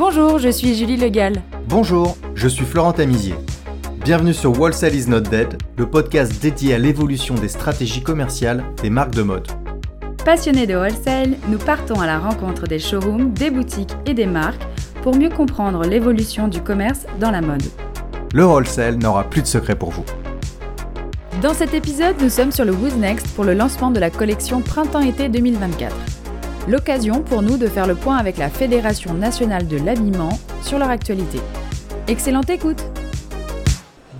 [0.00, 1.42] Bonjour, je suis Julie Legal.
[1.68, 3.34] Bonjour, je suis Florent Tamizier.
[4.02, 8.88] Bienvenue sur Wholesale is not dead, le podcast dédié à l'évolution des stratégies commerciales des
[8.88, 9.46] marques de mode.
[10.24, 14.66] Passionnés de wholesale, nous partons à la rencontre des showrooms, des boutiques et des marques
[15.02, 17.64] pour mieux comprendre l'évolution du commerce dans la mode.
[18.32, 20.06] Le wholesale n'aura plus de secret pour vous.
[21.42, 24.62] Dans cet épisode, nous sommes sur le Who's Next pour le lancement de la collection
[24.62, 25.94] Printemps-été 2024.
[26.70, 30.88] L'occasion pour nous de faire le point avec la Fédération nationale de l'habillement sur leur
[30.88, 31.40] actualité.
[32.06, 32.80] Excellente écoute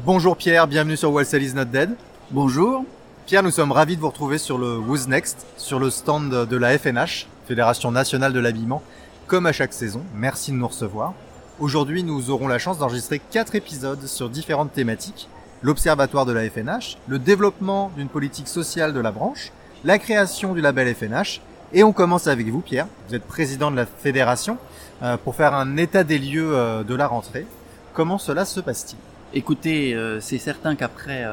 [0.05, 1.91] Bonjour Pierre, bienvenue sur Wholesale is not dead.
[2.33, 2.85] Bonjour.
[3.25, 6.57] Pierre, nous sommes ravis de vous retrouver sur le Who's Next, sur le stand de
[6.57, 8.83] la FNH, Fédération nationale de l'habillement,
[9.29, 10.03] comme à chaque saison.
[10.17, 11.15] Merci de nous recevoir.
[11.61, 15.29] Aujourd'hui, nous aurons la chance d'enregistrer quatre épisodes sur différentes thématiques.
[15.63, 19.53] L'observatoire de la FNH, le développement d'une politique sociale de la branche,
[19.85, 21.41] la création du label FNH
[21.73, 22.87] et on commence avec vous, Pierre.
[23.09, 24.59] Vous êtes président de la fédération
[25.03, 27.47] euh, pour faire un état des lieux euh, de la rentrée.
[27.95, 28.99] Comment cela se passe-t-il?
[29.39, 31.25] Écoutez, euh, c'est certain qu'après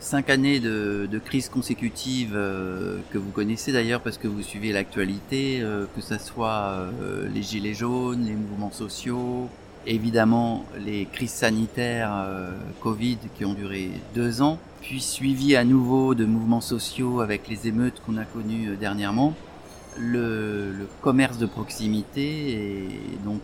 [0.00, 5.64] cinq années de, de crise consécutive que vous connaissez d'ailleurs parce que vous suivez l'actualité,
[5.94, 6.86] que ce soit
[7.32, 9.48] les gilets jaunes, les mouvements sociaux,
[9.86, 12.26] évidemment les crises sanitaires
[12.80, 17.68] Covid qui ont duré deux ans, puis suivi à nouveau de mouvements sociaux avec les
[17.68, 19.32] émeutes qu'on a connues euh, dernièrement,
[19.98, 22.88] le, commerce de proximité et
[23.24, 23.40] donc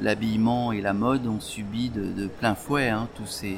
[0.00, 3.56] l'habillement et la mode ont subi de, plein fouet hein, tous, ces,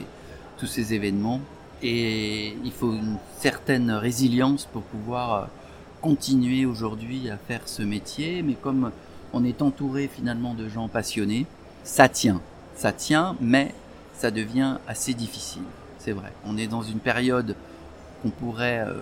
[0.58, 1.40] tous ces événements.
[1.82, 5.46] Et il faut une certaine résilience pour pouvoir euh,
[6.00, 8.42] continuer aujourd'hui à faire ce métier.
[8.42, 8.90] Mais comme
[9.32, 11.46] on est entouré finalement de gens passionnés,
[11.84, 12.40] ça tient.
[12.76, 13.74] Ça tient, mais
[14.16, 15.62] ça devient assez difficile
[16.00, 16.32] c'est vrai.
[16.44, 17.54] On est dans une période
[18.22, 18.94] qu'on pourrait euh,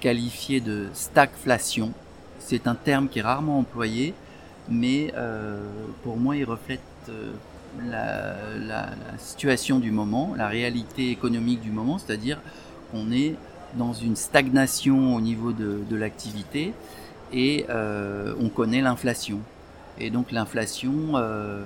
[0.00, 1.92] qualifier de stagflation.
[2.38, 4.14] C'est un terme qui est rarement employé,
[4.68, 5.58] mais euh,
[6.04, 7.32] pour moi, il reflète euh,
[7.88, 12.38] la, situation du moment, la réalité économique du moment, c'est-à-dire
[12.92, 13.34] qu'on est
[13.74, 16.72] dans une stagnation au niveau de, l'activité
[17.32, 19.40] et on connaît l'inflation.
[19.98, 21.14] Et donc l'inflation,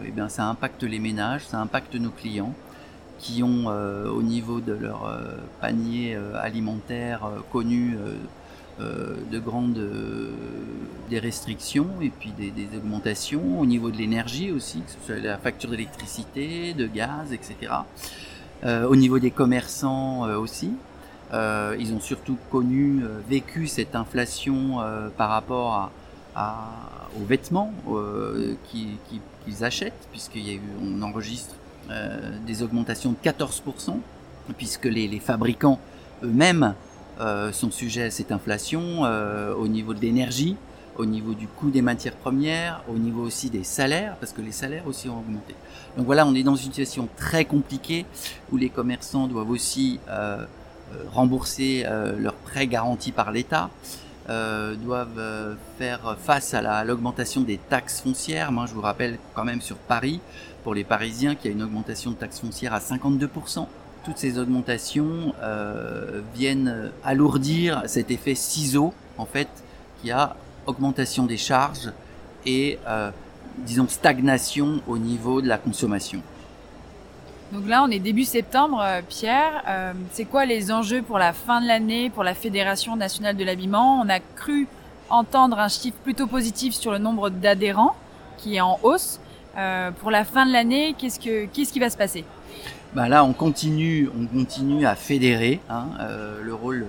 [0.07, 2.55] eh bien, ça impacte les ménages, ça impacte nos clients
[3.21, 7.97] qui ont euh, au niveau de leur euh, panier euh, alimentaire connu
[9.31, 9.79] de grandes
[11.11, 15.37] des restrictions et puis des, augmentations au niveau de l'énergie aussi, que ce soit la
[15.37, 17.73] facture d'électricité, de gaz, etc.
[18.65, 20.73] au niveau des commerçants aussi,
[21.35, 24.79] ils ont surtout connu, vécu cette inflation
[25.19, 25.91] par rapport à,
[26.37, 27.73] aux vêtements
[28.71, 30.61] qu'ils achètent, puisqu'il
[31.03, 31.55] enregistre
[31.91, 33.97] euh, des augmentations de 14%,
[34.57, 35.81] puisque les, fabricants
[36.23, 36.75] eux-mêmes
[37.21, 40.57] euh, sont sujets à cette inflation euh, au niveau de l'énergie,
[40.97, 44.53] au niveau du coût des matières premières, au niveau aussi des salaires, parce que les
[44.53, 45.57] salaires aussi ont augmenté.
[45.97, 48.07] Donc voilà, on est dans une situation très compliquée
[48.53, 49.99] où les commerçants doivent aussi
[51.13, 51.87] rembourser
[52.19, 53.71] leurs prêts garantis par l'État.
[54.29, 58.53] Doivent faire face à l'augmentation des taxes foncières.
[58.53, 60.21] Moi, je vous rappelle quand même sur Paris,
[60.63, 63.67] pour les Parisiens qui a une augmentation de taxes foncières à 52%.
[64.05, 69.49] Toutes ces augmentations euh, viennent alourdir cet effet ciseau, en fait,
[70.01, 71.91] qui a augmentation des charges
[72.47, 73.11] et, euh,
[73.59, 76.23] disons, stagnation au niveau de la consommation.
[77.53, 79.65] Donc là, on est début septembre, euh, Pierre.
[79.67, 83.43] Euh, c'est quoi les enjeux pour la fin de l'année pour la Fédération nationale de
[83.43, 84.01] l'habillement?
[84.01, 84.69] On a cru
[85.09, 87.97] entendre un chiffre plutôt positif sur le nombre d'adhérents
[88.39, 89.19] qui est en hausse.
[89.59, 92.25] Euh, pour la fin de l'année, qu'est-ce, que, qu'est-ce qui va se passer?
[92.95, 95.59] Bah Là, on continue, on continue à fédérer.
[95.69, 95.87] Hein.
[96.43, 96.87] Le rôle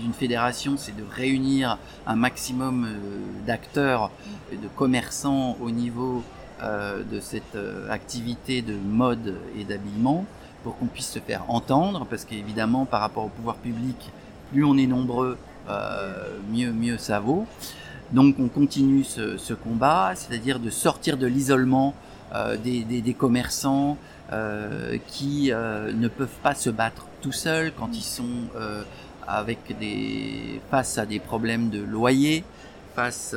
[0.00, 2.88] d'une fédération, c'est de réunir un maximum
[3.46, 4.10] d'acteurs
[4.50, 6.22] de commerçants au niveau
[6.62, 7.56] de cette
[7.88, 10.26] activité de mode et d'habillement
[10.62, 14.10] pour qu'on puisse se faire entendre, parce qu'évidemment, par rapport au pouvoir public,
[14.52, 15.38] plus on est nombreux,
[16.52, 17.46] mieux, mieux ça vaut.
[18.12, 21.94] Donc on continue ce, combat, c'est-à-dire de sortir de l'isolement
[22.34, 23.96] euh, des, commerçants
[24.32, 28.48] euh, qui euh, ne peuvent pas se battre tout seuls quand ils sont
[29.26, 32.42] avec des face à des problèmes de loyer,
[32.96, 33.36] face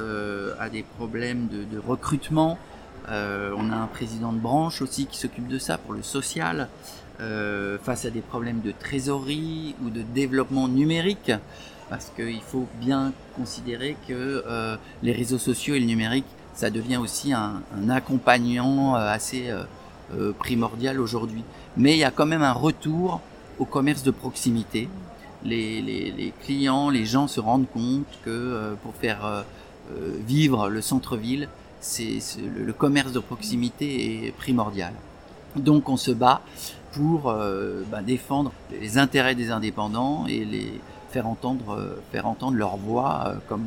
[0.59, 2.57] à des problèmes de, recrutement.
[3.09, 6.67] On a un président de branche aussi qui s'occupe de ça pour le social.
[7.19, 11.31] face à des problèmes de trésorerie ou de développement numérique
[11.93, 16.97] parce qu'il faut bien considérer que euh, les réseaux sociaux et le numérique, ça devient
[16.97, 19.51] aussi un, accompagnant euh, assez
[20.15, 21.43] euh, primordial aujourd'hui.
[21.77, 23.21] Mais il y a quand même un retour
[23.59, 24.89] au commerce de proximité.
[25.43, 29.43] Les, clients, les gens se rendent compte que pour faire
[30.25, 31.49] vivre le centre-ville,
[31.83, 34.93] c'est, le, commerce de proximité est primordial.
[35.55, 36.41] Donc on se bat
[36.93, 40.79] pour euh, bah, défendre les intérêts des indépendants et les
[41.11, 43.65] faire entendre, euh, faire entendre leur voix, euh, comme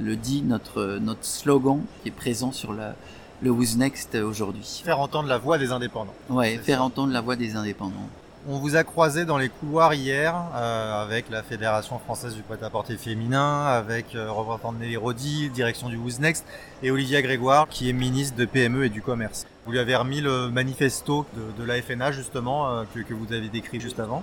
[0.00, 2.94] le dit notre, notre slogan qui est présent sur la,
[3.42, 4.82] le Who's Next aujourd'hui.
[4.84, 6.14] Faire entendre la voix des indépendants.
[6.30, 8.08] Ouais, faire entendre la voix des indépendants.
[8.46, 12.98] On vous a croisé dans les couloirs hier euh, avec la Fédération française du prêt-à-porter
[12.98, 16.44] féminin, avec euh, représentant de Nelly Rodi, direction du Who's Next,
[16.82, 19.46] et Olivia Grégoire, qui est ministre de PME et du commerce.
[19.64, 21.24] Vous lui avez remis le manifesto
[21.58, 24.22] de, la FNA justement euh, que, vous avez décrit juste avant?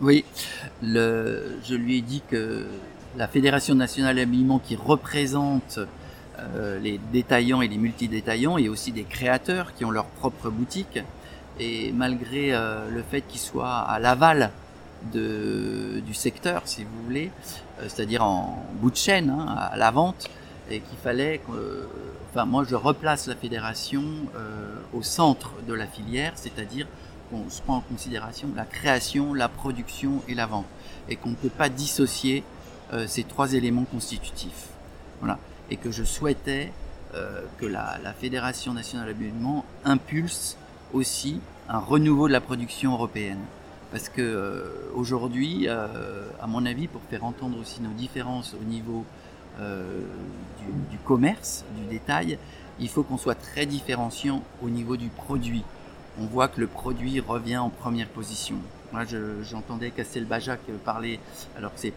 [0.00, 0.24] Oui,
[0.82, 2.66] je lui ai dit que
[3.18, 5.80] la Fédération nationale d'habillement qui représente
[6.38, 10.98] euh, les détaillants et les multidétaillants et aussi des créateurs qui ont leur propre boutique,
[11.58, 14.50] et malgré euh, le fait qu'il soit à l'aval
[15.12, 17.30] de, du secteur, si vous voulez,
[17.80, 20.30] euh, c'est-à-dire en bout de chaîne, hein, à la vente,
[20.70, 21.88] et qu'il fallait que,
[22.30, 24.02] enfin moi je replace la fédération
[24.36, 26.86] euh, au centre de la filière, c'est-à-dire
[27.30, 30.66] qu'on se prend en considération la création, la production et la vente,
[31.08, 32.42] et qu'on ne peut pas dissocier
[32.92, 34.68] euh, ces trois éléments constitutifs.
[35.20, 35.38] Voilà,
[35.70, 36.72] et que je souhaitais
[37.14, 40.56] euh, que la, la Fédération nationale d'habillement impulse
[40.94, 43.40] aussi un renouveau de la production européenne.
[43.90, 45.86] Parce que euh, aujourd'hui, euh,
[46.40, 49.04] à mon avis, pour faire entendre aussi nos différences au niveau
[49.60, 50.00] euh,
[50.90, 52.38] du, commerce, du détail,
[52.80, 55.62] il faut qu'on soit très différenciant au niveau du produit.
[56.18, 58.56] On voit que le produit revient en première position.
[58.92, 59.02] Moi,
[59.42, 61.20] j'entendais je, Castelbajac parler,
[61.56, 61.92] alors que c'est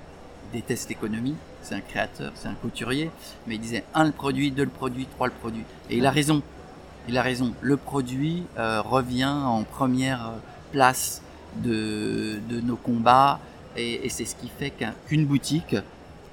[0.54, 3.12] des tests économie, c'est un créateur, c'est un couturier,
[3.48, 5.64] mais il disait un le produit, deux le produit, trois le produit.
[5.90, 6.42] Et il a raison,
[7.08, 7.54] il a raison.
[7.62, 10.32] Le produit euh, revient en première
[10.72, 11.22] place
[11.56, 13.40] de, nos combats
[13.76, 14.72] et, c'est ce qui fait
[15.08, 15.76] qu'une boutique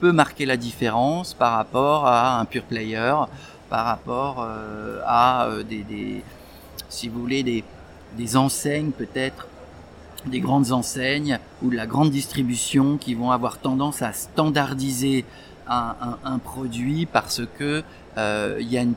[0.00, 3.14] peut marquer la différence par rapport à un pure player,
[3.70, 6.22] par rapport euh, à euh, des,
[6.88, 7.42] si vous voulez,
[8.16, 9.46] des, enseignes peut-être,
[10.26, 15.24] des grandes enseignes ou de la grande distribution qui vont avoir tendance à standardiser
[15.66, 17.82] un, produit parce que
[18.18, 18.94] euh, il y a une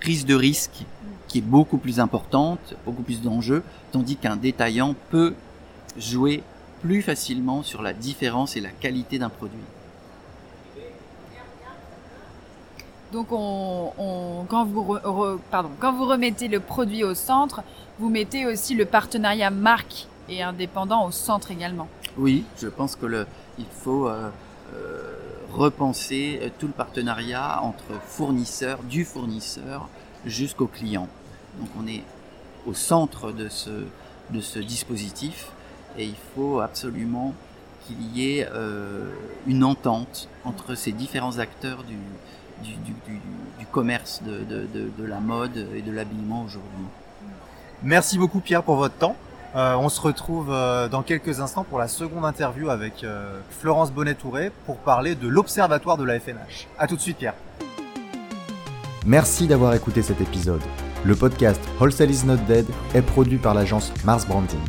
[0.00, 0.84] prise de risque
[1.26, 3.62] qui est beaucoup plus importante, beaucoup plus d'enjeux,
[3.92, 5.34] tandis qu'un détaillant peut
[5.96, 6.42] jouer
[6.80, 9.58] plus facilement sur la différence et la qualité d'un produit.
[13.12, 17.62] Donc, on, on, quand, vous re, re, pardon, quand vous remettez le produit au centre,
[17.98, 21.88] vous mettez aussi le partenariat marque et indépendant au centre également.
[22.18, 23.26] Oui, je pense que le,
[23.58, 24.28] il faut euh,
[24.74, 25.17] euh,
[25.52, 29.88] repenser tout le partenariat entre fournisseurs, du fournisseur
[30.24, 31.08] jusqu'au client.
[31.58, 32.02] Donc on est
[32.66, 33.70] au centre de ce,
[34.30, 35.50] de ce dispositif
[35.96, 37.34] et il faut absolument
[37.86, 39.10] qu'il y ait euh,
[39.46, 41.96] une entente entre ces différents acteurs du,
[42.62, 42.94] du,
[43.70, 46.86] commerce de, de, de, la mode et de l'habillement aujourd'hui.
[47.82, 49.16] Merci beaucoup Pierre pour votre temps.
[49.54, 53.90] Euh, on se retrouve euh, dans quelques instants pour la seconde interview avec euh, Florence
[53.92, 56.68] Bonnet-Touré pour parler de l'Observatoire de la FNH.
[56.78, 57.34] A tout de suite Pierre.
[59.06, 60.60] Merci d'avoir écouté cet épisode.
[61.04, 64.60] Le podcast Wholesale is not dead est produit par l'agence Mars Branding.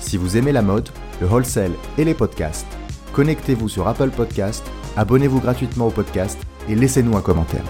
[0.00, 0.88] Si vous aimez la mode,
[1.20, 2.66] le wholesale et les podcasts,
[3.12, 4.64] connectez-vous sur Apple Podcast,
[4.96, 6.38] abonnez-vous gratuitement au podcast
[6.68, 7.64] et laissez-nous un commentaire.